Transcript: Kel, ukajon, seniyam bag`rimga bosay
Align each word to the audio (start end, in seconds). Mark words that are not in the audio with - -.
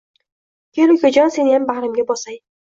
Kel, 0.79 0.93
ukajon, 0.95 1.29
seniyam 1.37 1.69
bag`rimga 1.69 2.07
bosay 2.11 2.41